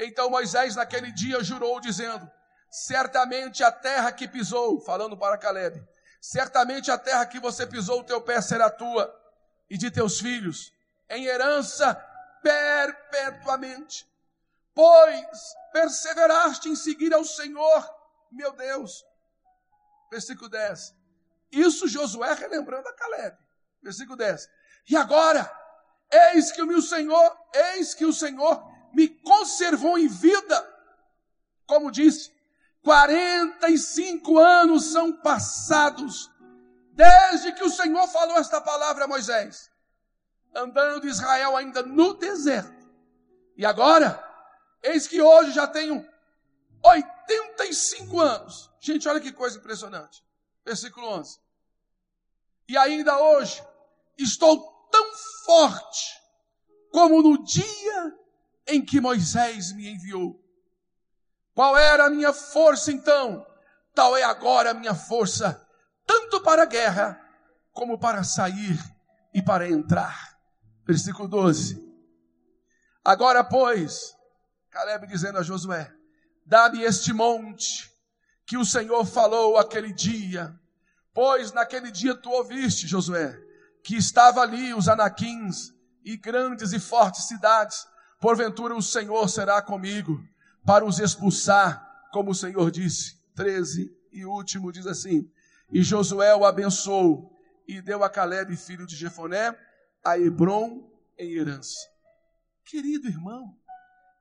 [0.00, 2.28] Então Moisés, naquele dia, jurou, dizendo:
[2.72, 5.80] Certamente a terra que pisou, falando para Caleb,
[6.20, 9.16] certamente a terra que você pisou, o teu pé será tua
[9.70, 10.72] e de teus filhos,
[11.08, 11.94] em herança
[12.42, 14.04] perpetuamente.
[14.74, 17.88] pois perseveraste em seguir ao Senhor,
[18.32, 19.08] meu Deus.
[20.10, 20.94] Versículo 10.
[21.52, 23.36] Isso Josué relembrando a Caleb.
[23.82, 24.48] Versículo 10.
[24.88, 25.50] E agora,
[26.32, 27.38] eis que o meu Senhor,
[27.74, 30.68] eis que o Senhor me conservou em vida.
[31.66, 32.32] Como disse,
[32.82, 36.30] 45 anos são passados
[36.92, 39.70] desde que o Senhor falou esta palavra a Moisés,
[40.54, 42.90] andando Israel ainda no deserto.
[43.56, 44.22] E agora,
[44.82, 46.06] eis que hoje já tenho
[46.82, 48.69] 85 anos.
[48.80, 50.24] Gente, olha que coisa impressionante.
[50.64, 51.38] Versículo 11.
[52.66, 53.62] E ainda hoje
[54.16, 55.12] estou tão
[55.44, 56.18] forte
[56.90, 58.16] como no dia
[58.66, 60.42] em que Moisés me enviou.
[61.54, 63.46] Qual era a minha força então?
[63.94, 65.66] Tal é agora a minha força,
[66.06, 67.20] tanto para a guerra,
[67.72, 68.78] como para sair
[69.34, 70.38] e para entrar.
[70.86, 71.86] Versículo 12.
[73.04, 74.14] Agora, pois,
[74.70, 75.92] Caleb dizendo a Josué:
[76.46, 77.89] Dá-me este monte
[78.50, 80.52] que o Senhor falou aquele dia,
[81.14, 83.40] pois naquele dia tu ouviste, Josué,
[83.84, 85.72] que estava ali os anaquins
[86.04, 87.86] e grandes e fortes cidades.
[88.20, 90.20] Porventura o Senhor será comigo
[90.66, 91.80] para os expulsar,
[92.12, 93.20] como o Senhor disse.
[93.36, 95.30] 13 e último diz assim:
[95.70, 97.32] E Josué o abençoou
[97.68, 99.56] e deu a Caleb, filho de Jefoné,
[100.04, 101.78] a Hebron em herança.
[102.64, 103.56] Querido irmão,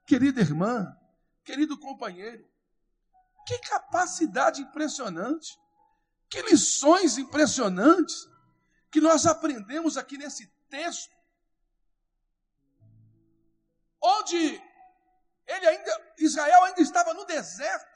[0.06, 0.96] querida irmã,
[1.44, 2.48] querido companheiro,
[3.50, 5.60] que capacidade impressionante,
[6.30, 8.30] que lições impressionantes
[8.92, 11.16] que nós aprendemos aqui nesse texto,
[14.00, 14.62] onde
[15.48, 17.90] ele ainda, Israel ainda estava no deserto.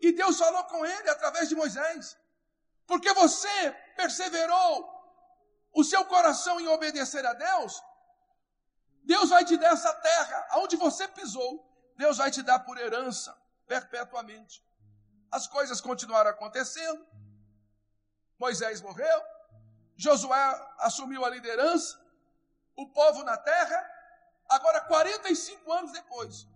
[0.00, 2.16] E Deus falou com ele através de Moisés.
[2.86, 4.88] Porque você perseverou
[5.72, 7.82] o seu coração em obedecer a Deus,
[9.02, 13.36] Deus vai te dar essa terra, aonde você pisou, Deus vai te dar por herança
[13.66, 14.67] perpetuamente.
[15.30, 17.06] As coisas continuaram acontecendo.
[18.38, 19.22] Moisés morreu,
[19.96, 20.38] Josué
[20.78, 22.00] assumiu a liderança,
[22.76, 23.94] o povo na terra.
[24.48, 26.46] Agora, 45 anos depois,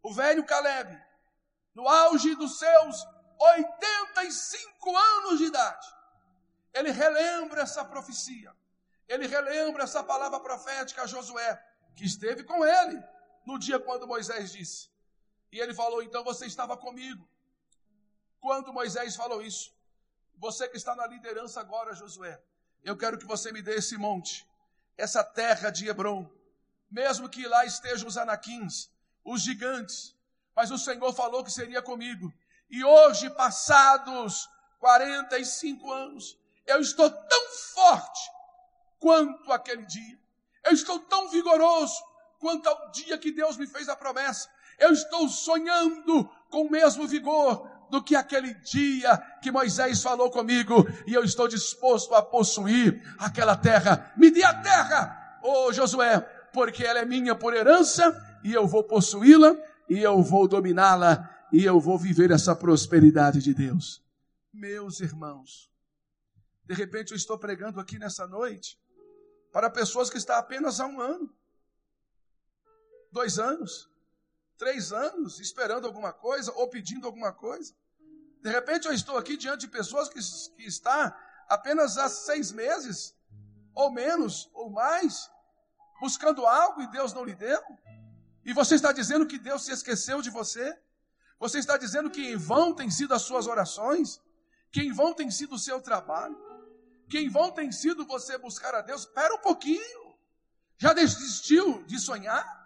[0.00, 0.96] o velho Caleb,
[1.74, 3.06] no auge dos seus
[3.38, 5.94] 85 anos de idade,
[6.72, 8.54] ele relembra essa profecia,
[9.08, 11.62] ele relembra essa palavra profética a Josué,
[11.96, 13.02] que esteve com ele
[13.44, 14.88] no dia quando Moisés disse.
[15.50, 17.28] E ele falou: Então você estava comigo.
[18.40, 19.74] Quando Moisés falou isso,
[20.36, 22.40] você que está na liderança agora, Josué,
[22.82, 24.46] eu quero que você me dê esse monte,
[24.96, 26.30] essa terra de Hebron,
[26.90, 28.90] mesmo que lá estejam os anaquins,
[29.24, 30.16] os gigantes,
[30.54, 32.32] mas o Senhor falou que seria comigo.
[32.70, 34.48] E hoje, passados
[34.78, 38.30] 45 anos, eu estou tão forte
[38.98, 40.18] quanto aquele dia.
[40.64, 41.96] Eu estou tão vigoroso
[42.38, 44.50] quanto ao dia que Deus me fez a promessa.
[44.78, 50.86] Eu estou sonhando com o mesmo vigor do que aquele dia que Moisés falou comigo,
[51.06, 54.12] e eu estou disposto a possuir aquela terra.
[54.16, 56.20] Me dê a terra, ô oh, Josué,
[56.52, 59.56] porque ela é minha por herança e eu vou possuí-la,
[59.88, 64.02] e eu vou dominá-la, e eu vou viver essa prosperidade de Deus.
[64.52, 65.70] Meus irmãos,
[66.64, 68.78] de repente eu estou pregando aqui nessa noite
[69.52, 71.32] para pessoas que estão apenas há um ano,
[73.10, 73.87] dois anos,
[74.58, 77.72] três anos esperando alguma coisa ou pedindo alguma coisa.
[78.42, 80.20] De repente eu estou aqui diante de pessoas que,
[80.56, 81.16] que está
[81.48, 83.16] apenas há seis meses,
[83.74, 85.30] ou menos, ou mais,
[86.00, 87.62] buscando algo e Deus não lhe deu.
[88.44, 90.76] E você está dizendo que Deus se esqueceu de você?
[91.38, 94.20] Você está dizendo que em vão tem sido as suas orações?
[94.72, 96.36] Que em vão tem sido o seu trabalho?
[97.08, 99.02] Que em vão tem sido você buscar a Deus?
[99.02, 100.18] Espera um pouquinho.
[100.76, 102.57] Já desistiu de sonhar?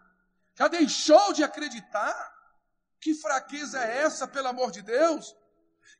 [0.54, 2.32] Já deixou de acreditar?
[3.00, 5.34] Que fraqueza é essa, pelo amor de Deus?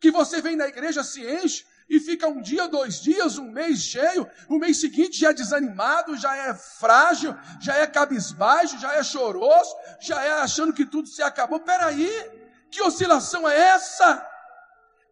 [0.01, 3.81] Que você vem na igreja, se enche, e fica um dia, dois dias, um mês
[3.81, 9.03] cheio, o mês seguinte já é desanimado, já é frágil, já é cabisbaixo, já é
[9.03, 11.61] choroso, já é achando que tudo se acabou.
[11.61, 12.09] Peraí,
[12.71, 14.27] que oscilação é essa?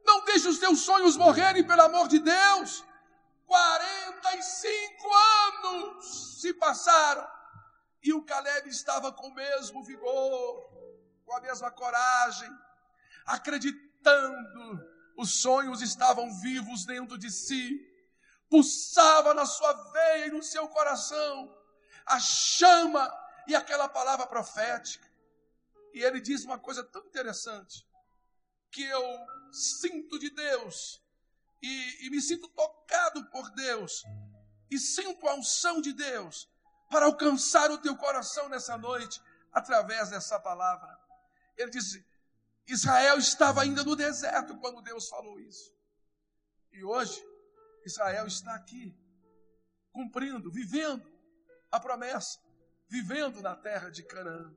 [0.07, 2.85] Não deixe os teus sonhos morrerem, pelo amor de Deus.
[3.47, 5.11] 45
[5.53, 7.40] anos se passaram
[8.03, 10.71] e o Caleb estava com o mesmo vigor,
[11.25, 12.51] com a mesma coragem,
[13.27, 17.79] acreditando os sonhos estavam vivos dentro de si,
[18.49, 21.57] pulsava na sua veia e no seu coração
[22.07, 23.13] a chama
[23.47, 25.09] e aquela palavra profética.
[25.93, 27.87] E ele diz uma coisa tão interessante,
[28.71, 29.03] que eu
[29.53, 31.03] sinto de Deus,
[31.61, 34.03] e, e me sinto tocado por Deus,
[34.71, 36.49] e sinto a unção de Deus
[36.91, 39.23] para alcançar o teu coração nessa noite.
[39.53, 40.97] através dessa palavra.
[41.57, 42.07] Ele disse:
[42.67, 45.75] Israel estava ainda no deserto quando Deus falou isso.
[46.73, 47.21] E hoje,
[47.85, 48.97] Israel está aqui,
[49.93, 51.05] cumprindo, vivendo
[51.71, 52.39] a promessa,
[52.89, 54.55] vivendo na terra de Canaã.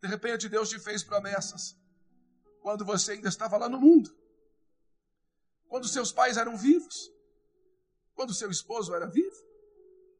[0.00, 1.76] De repente, Deus te fez promessas
[2.60, 4.16] quando você ainda estava lá no mundo,
[5.68, 7.12] quando seus pais eram vivos,
[8.14, 9.51] quando seu esposo era vivo,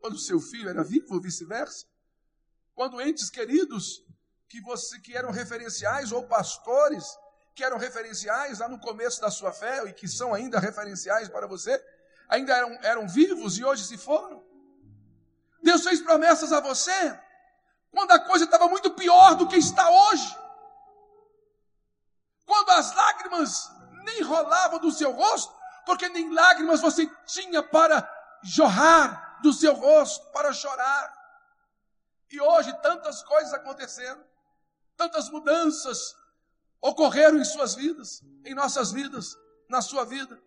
[0.03, 1.87] quando seu filho era vivo, ou vice-versa,
[2.75, 4.05] quando entes queridos
[4.49, 7.05] que você que eram referenciais ou pastores
[7.55, 11.47] que eram referenciais lá no começo da sua fé e que são ainda referenciais para
[11.47, 11.81] você,
[12.29, 14.43] ainda eram, eram vivos e hoje se foram.
[15.63, 17.21] Deus fez promessas a você
[17.93, 20.37] quando a coisa estava muito pior do que está hoje.
[22.45, 23.71] Quando as lágrimas
[24.05, 25.55] nem rolavam do seu rosto,
[25.87, 28.09] porque nem lágrimas você tinha para
[28.43, 31.23] jorrar do seu rosto, para chorar.
[32.31, 34.25] E hoje tantas coisas aconteceram,
[34.97, 36.17] tantas mudanças
[36.81, 39.37] ocorreram em suas vidas, em nossas vidas,
[39.69, 40.41] na sua vida.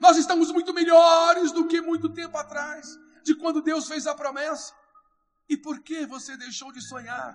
[0.00, 4.72] Nós estamos muito melhores do que muito tempo atrás, de quando Deus fez a promessa.
[5.48, 7.34] E por que você deixou de sonhar?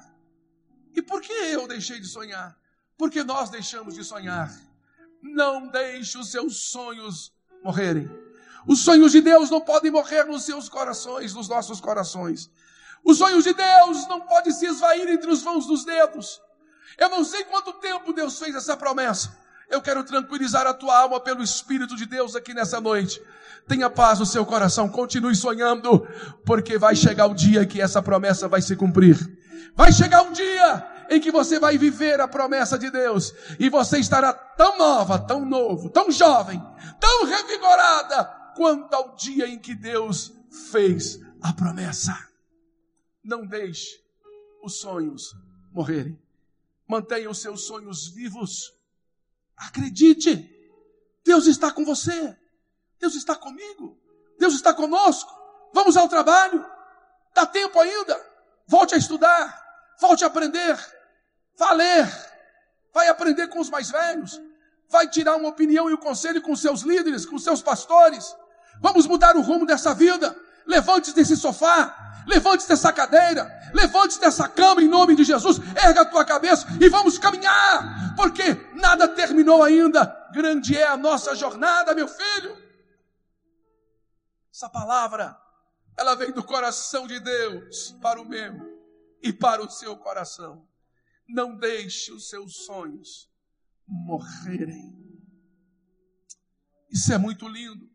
[0.93, 2.57] E por que eu deixei de sonhar?
[2.97, 4.49] Porque nós deixamos de sonhar.
[5.21, 7.31] Não deixe os seus sonhos
[7.63, 8.26] morrerem.
[8.67, 12.51] Os sonhos de Deus não podem morrer nos seus corações, nos nossos corações.
[13.03, 16.41] Os sonhos de Deus não podem se esvair entre os vãos dos dedos.
[16.97, 19.37] Eu não sei quanto tempo Deus fez essa promessa.
[19.69, 23.21] Eu quero tranquilizar a tua alma pelo Espírito de Deus aqui nessa noite.
[23.69, 26.05] Tenha paz no seu coração, continue sonhando,
[26.45, 29.17] porque vai chegar o dia que essa promessa vai se cumprir.
[29.75, 33.97] Vai chegar um dia em que você vai viver a promessa de Deus e você
[33.97, 36.61] estará tão nova, tão novo, tão jovem,
[36.99, 40.33] tão revigorada quanto ao dia em que Deus
[40.71, 42.17] fez a promessa.
[43.23, 44.03] Não deixe
[44.63, 45.35] os sonhos
[45.71, 46.19] morrerem.
[46.87, 48.73] Mantenha os seus sonhos vivos.
[49.55, 50.49] Acredite,
[51.23, 52.35] Deus está com você.
[52.99, 53.95] Deus está comigo.
[54.39, 55.31] Deus está conosco.
[55.71, 56.65] Vamos ao trabalho.
[57.35, 58.19] Dá tempo ainda.
[58.65, 59.63] Volte a estudar.
[60.01, 60.75] Volte a aprender.
[61.55, 62.07] Vá ler.
[62.91, 64.41] Vai aprender com os mais velhos.
[64.89, 68.35] Vai tirar uma opinião e um conselho com seus líderes, com seus pastores.
[68.81, 70.35] Vamos mudar o rumo dessa vida.
[70.65, 72.07] Levante-se desse sofá.
[72.27, 76.89] Levante-se dessa cadeira, levante-se dessa cama em nome de Jesus, erga a tua cabeça e
[76.89, 78.43] vamos caminhar, porque
[78.75, 80.05] nada terminou ainda.
[80.33, 82.61] Grande é a nossa jornada, meu filho.
[84.53, 85.39] Essa palavra,
[85.97, 88.53] ela vem do coração de Deus para o meu
[89.23, 90.67] e para o seu coração.
[91.29, 93.31] Não deixe os seus sonhos
[93.87, 94.93] morrerem.
[96.91, 97.89] Isso é muito lindo.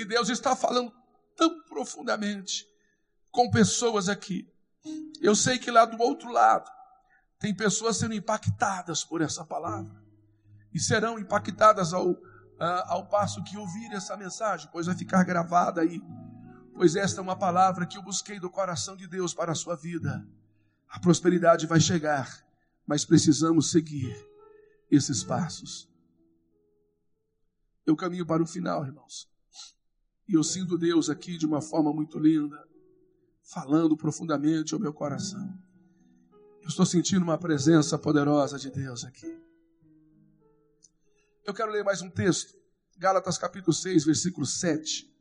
[0.00, 0.90] E Deus está falando
[1.36, 2.66] tão profundamente
[3.30, 4.50] com pessoas aqui.
[5.20, 6.70] Eu sei que lá do outro lado
[7.38, 10.02] tem pessoas sendo impactadas por essa palavra
[10.72, 12.16] e serão impactadas ao,
[12.86, 16.00] ao passo que ouvir essa mensagem, pois vai ficar gravada aí.
[16.74, 19.76] Pois esta é uma palavra que eu busquei do coração de Deus para a sua
[19.76, 20.26] vida.
[20.88, 22.42] A prosperidade vai chegar,
[22.86, 24.16] mas precisamos seguir
[24.90, 25.86] esses passos.
[27.84, 29.29] Eu caminho para o final, irmãos.
[30.30, 32.64] E eu sinto Deus aqui de uma forma muito linda
[33.42, 35.60] falando profundamente ao meu coração.
[36.62, 39.36] Eu estou sentindo uma presença poderosa de Deus aqui.
[41.44, 42.56] Eu quero ler mais um texto,
[42.96, 45.12] Gálatas capítulo 6, versículo 7.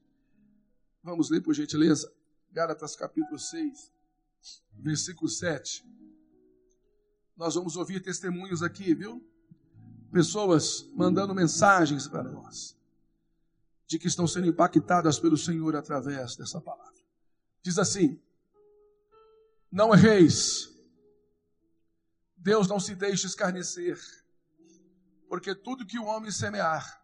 [1.02, 2.14] Vamos ler por gentileza.
[2.52, 3.92] Gálatas capítulo 6,
[4.74, 5.84] versículo 7.
[7.36, 9.28] Nós vamos ouvir testemunhos aqui, viu?
[10.12, 12.78] Pessoas mandando mensagens para nós,
[13.90, 17.02] de que estão sendo impactadas pelo Senhor através dessa palavra.
[17.64, 18.22] Diz assim:
[19.72, 20.70] Não erreis,
[22.38, 24.00] Deus não se deixe escarnecer,
[25.28, 27.04] porque tudo que o homem semear,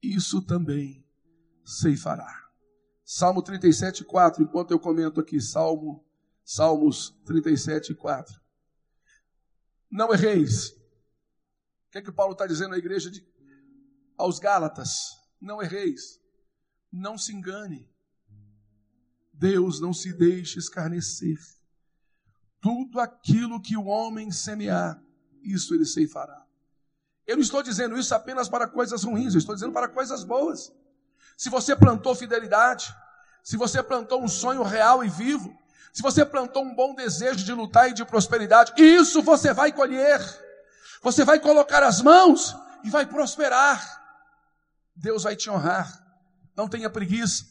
[0.00, 1.04] isso também
[1.64, 2.48] ceifará.
[3.04, 6.06] Salmo 37, 4, enquanto eu comento aqui, Salmo,
[6.44, 8.40] Salmos 37, 4.
[9.90, 10.68] Não erreis.
[10.68, 13.26] O que é que Paulo está dizendo à igreja de,
[14.16, 15.21] aos Gálatas?
[15.42, 16.20] Não erreis.
[16.90, 17.90] Não se engane.
[19.32, 21.36] Deus não se deixa escarnecer.
[22.60, 25.02] Tudo aquilo que o homem semear,
[25.42, 26.46] isso ele ceifará.
[27.26, 30.72] Eu não estou dizendo isso apenas para coisas ruins, eu estou dizendo para coisas boas.
[31.36, 32.94] Se você plantou fidelidade,
[33.42, 35.52] se você plantou um sonho real e vivo,
[35.92, 40.20] se você plantou um bom desejo de lutar e de prosperidade, isso você vai colher.
[41.02, 44.01] Você vai colocar as mãos e vai prosperar.
[45.02, 46.00] Deus vai te honrar.
[46.56, 47.44] Não tenha preguiça.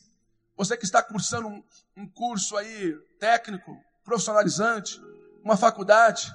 [0.55, 1.61] Você que está cursando um,
[1.97, 4.99] um curso aí técnico, profissionalizante,
[5.43, 6.33] uma faculdade,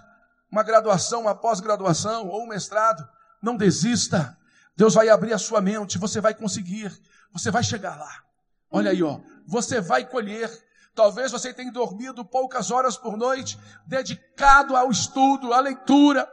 [0.53, 3.09] uma graduação, uma pós-graduação ou um mestrado,
[3.43, 4.37] não desista.
[4.77, 6.93] Deus vai abrir a sua mente, você vai conseguir,
[7.33, 8.23] você vai chegar lá.
[8.71, 10.51] Olha aí, ó, você vai colher.
[10.95, 16.31] Talvez você tenha dormido poucas horas por noite, dedicado ao estudo, à leitura,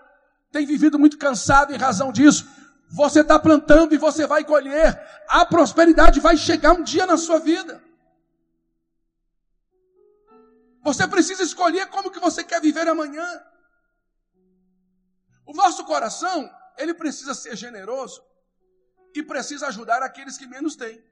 [0.52, 2.46] tem vivido muito cansado em razão disso.
[2.90, 5.00] Você está plantando e você vai colher.
[5.28, 7.84] A prosperidade vai chegar um dia na sua vida.
[10.84, 13.26] Você precisa escolher como que você quer viver amanhã.
[15.46, 18.24] O nosso coração, ele precisa ser generoso
[19.16, 21.04] e precisa ajudar aqueles que menos têm.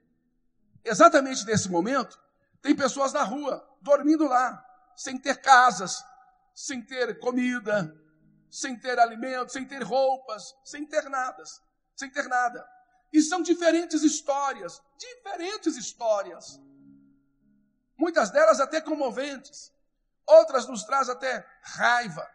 [0.84, 2.20] Exatamente nesse momento,
[2.60, 4.64] tem pessoas na rua, dormindo lá,
[4.96, 6.04] sem ter casas,
[6.54, 7.96] sem ter comida,
[8.52, 11.42] sem ter alimento, sem ter roupas, sem ter nada,
[11.96, 12.68] sem ter nada.
[13.10, 16.60] E são diferentes histórias, diferentes histórias.
[17.96, 19.72] Muitas delas até comoventes,
[20.26, 22.30] outras nos traz até raiva.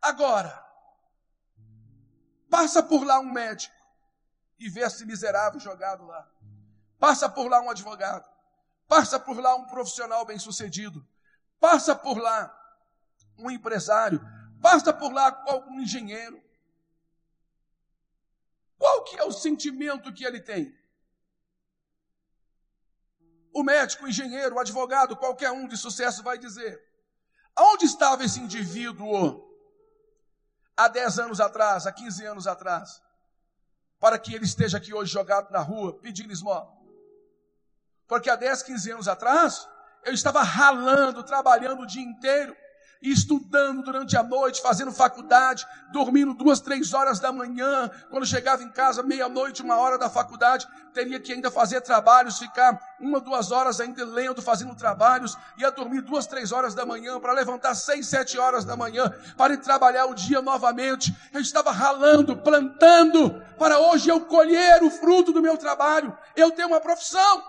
[0.00, 0.64] Agora,
[2.48, 3.74] passa por lá um médico
[4.56, 6.30] e vê esse miserável jogado lá.
[6.96, 8.28] Passa por lá um advogado,
[8.86, 11.04] passa por lá um profissional bem-sucedido,
[11.58, 12.56] passa por lá
[13.36, 14.20] um empresário,
[14.60, 16.42] passa por lá um engenheiro.
[18.78, 20.74] Qual que é o sentimento que ele tem?
[23.52, 26.82] O médico, o engenheiro, o advogado, qualquer um de sucesso vai dizer:
[27.54, 29.48] aonde estava esse indivíduo
[30.76, 33.02] há 10 anos atrás, há 15 anos atrás,
[33.98, 36.72] para que ele esteja aqui hoje jogado na rua pedindo esmola?
[38.06, 39.68] Porque há 10, 15 anos atrás,
[40.04, 42.56] eu estava ralando, trabalhando o dia inteiro,
[43.02, 47.90] estudando durante a noite, fazendo faculdade, dormindo duas, três horas da manhã.
[48.10, 52.78] Quando chegava em casa, meia-noite, uma hora da faculdade, teria que ainda fazer trabalhos, ficar
[53.00, 57.32] uma, duas horas ainda lendo, fazendo trabalhos, ia dormir duas, três horas da manhã, para
[57.32, 61.14] levantar seis, sete horas da manhã, para ir trabalhar o dia novamente.
[61.32, 66.16] Eu estava ralando, plantando, para hoje eu colher o fruto do meu trabalho.
[66.36, 67.42] Eu tenho uma profissão,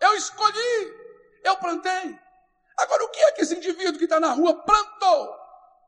[0.00, 0.94] eu escolhi,
[1.42, 2.25] eu plantei.
[2.76, 5.34] Agora, o que é que esse indivíduo que está na rua plantou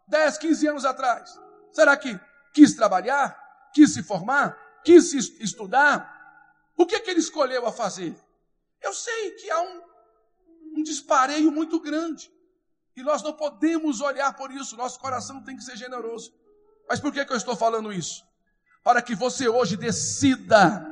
[0.08, 1.38] 10, 15 anos atrás?
[1.72, 2.18] Será que
[2.54, 3.38] quis trabalhar?
[3.72, 4.56] Quis se formar?
[4.82, 6.16] Quis estudar?
[6.76, 8.16] O que é que ele escolheu a fazer?
[8.80, 9.82] Eu sei que há um,
[10.76, 12.32] um dispareio muito grande.
[12.96, 14.76] E nós não podemos olhar por isso.
[14.76, 16.32] Nosso coração tem que ser generoso.
[16.88, 18.24] Mas por que, que eu estou falando isso?
[18.82, 20.86] Para que você hoje decida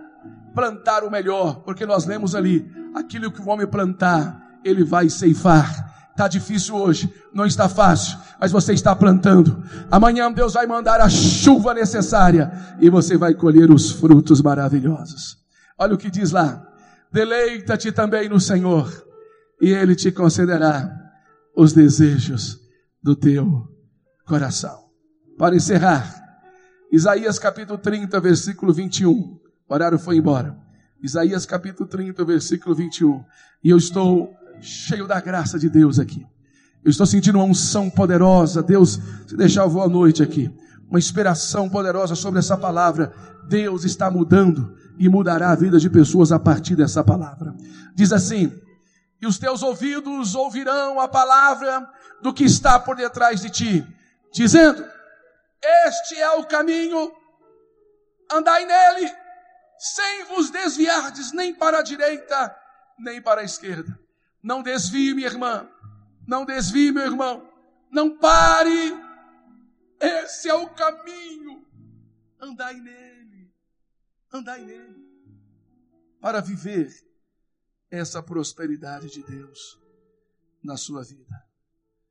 [0.55, 1.63] plantar o melhor.
[1.63, 5.87] Porque nós lemos ali: aquilo que o homem plantar, ele vai ceifar.
[6.11, 9.63] Está difícil hoje, não está fácil, mas você está plantando.
[9.91, 12.51] Amanhã Deus vai mandar a chuva necessária
[12.81, 15.37] e você vai colher os frutos maravilhosos.
[15.79, 16.67] Olha o que diz lá:
[17.13, 18.91] deleita-te também no Senhor,
[19.61, 20.91] e Ele te concederá
[21.55, 22.59] os desejos
[23.03, 23.69] do teu
[24.27, 24.87] coração.
[25.39, 26.15] Para encerrar,
[26.91, 29.11] Isaías capítulo 30, versículo 21.
[29.11, 30.57] O horário foi embora.
[31.03, 33.23] Isaías capítulo 30, versículo 21.
[33.63, 36.27] E eu estou cheio da graça de Deus aqui.
[36.85, 38.63] Eu estou sentindo uma unção poderosa.
[38.63, 40.49] Deus, se deixar, eu vou à noite aqui.
[40.89, 43.13] Uma inspiração poderosa sobre essa palavra.
[43.49, 47.55] Deus está mudando e mudará a vida de pessoas a partir dessa palavra.
[47.95, 48.53] Diz assim:
[49.21, 51.89] E os teus ouvidos ouvirão a palavra
[52.23, 53.87] do que está por detrás de ti,
[54.33, 54.85] dizendo:
[55.89, 57.11] Este é o caminho,
[58.33, 59.13] andai nele,
[59.79, 62.55] sem vos desviardes nem para a direita,
[62.99, 64.06] nem para a esquerda.
[64.47, 65.69] Não desvie, minha irmã.
[66.25, 67.53] Não desvie, meu irmão.
[67.91, 68.93] Não pare.
[70.01, 71.67] Esse é o caminho.
[72.39, 73.53] Andai nele.
[74.33, 75.05] Andai nele.
[76.21, 76.95] Para viver
[77.91, 79.83] essa prosperidade de Deus
[80.63, 81.46] na sua vida.